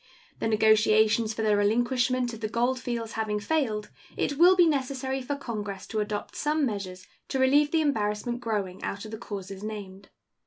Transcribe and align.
The 0.39 0.47
negotiations 0.47 1.31
for 1.35 1.43
the 1.43 1.55
relinquishment 1.55 2.33
of 2.33 2.39
the 2.39 2.47
gold 2.47 2.79
fields 2.79 3.11
having 3.11 3.39
failed, 3.39 3.91
it 4.17 4.39
will 4.39 4.55
be 4.55 4.65
necessary 4.65 5.21
for 5.21 5.35
Congress 5.35 5.85
to 5.85 5.99
adopt 5.99 6.35
some 6.35 6.65
measures 6.65 7.05
to 7.27 7.37
relieve 7.37 7.69
the 7.69 7.81
embarrassment 7.81 8.39
growing 8.39 8.81
out 8.81 9.05
of 9.05 9.11
the 9.11 9.19
causes 9.19 9.61
named. 9.61 10.09